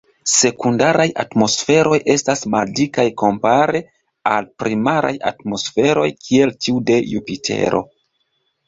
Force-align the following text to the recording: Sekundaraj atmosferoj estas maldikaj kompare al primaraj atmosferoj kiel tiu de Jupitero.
Sekundaraj 0.35 1.05
atmosferoj 1.23 1.99
estas 2.13 2.41
maldikaj 2.55 3.07
kompare 3.23 3.83
al 4.33 4.51
primaraj 4.65 5.15
atmosferoj 5.35 6.11
kiel 6.27 6.57
tiu 6.65 6.85
de 6.91 6.99
Jupitero. 7.15 7.87